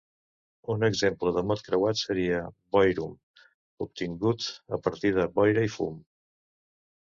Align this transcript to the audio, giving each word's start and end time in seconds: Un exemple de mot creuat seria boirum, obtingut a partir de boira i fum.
Un 0.75 0.85
exemple 0.85 1.33
de 1.35 1.43
mot 1.51 1.61
creuat 1.67 1.99
seria 2.01 2.39
boirum, 2.77 3.13
obtingut 3.89 4.49
a 4.79 4.83
partir 4.89 5.15
de 5.21 5.29
boira 5.39 5.69
i 5.71 5.75
fum. 5.79 6.05